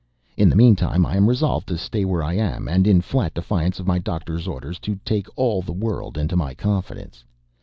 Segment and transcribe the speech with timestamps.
[0.35, 3.79] In the meantime I am resolved to stay where I am; and, in flat defiance
[3.79, 7.23] of my doctor's orders, to take all the world into my confidence.